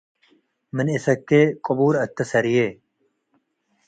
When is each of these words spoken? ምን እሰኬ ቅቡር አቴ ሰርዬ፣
ምን 0.75 0.87
እሰኬ 0.97 1.29
ቅቡር 1.65 1.93
አቴ 2.03 2.17
ሰርዬ፣ 2.31 2.55